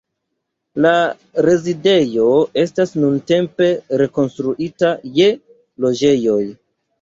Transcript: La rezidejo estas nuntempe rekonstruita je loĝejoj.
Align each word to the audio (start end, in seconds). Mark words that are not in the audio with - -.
La 0.85 0.93
rezidejo 1.45 2.25
estas 2.61 2.95
nuntempe 3.03 3.69
rekonstruita 4.03 4.91
je 5.21 5.29
loĝejoj. 5.87 6.41